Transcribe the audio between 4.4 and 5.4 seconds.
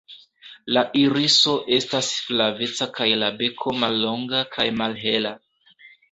kaj malhela.